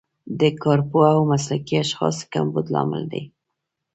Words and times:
د 0.39 0.41
کارپوه 0.63 1.07
او 1.15 1.21
مسلکي 1.31 1.75
اشخاصو 1.83 2.23
کمبود 2.33 2.65
لامل 2.73 3.03
دی. 3.13 3.23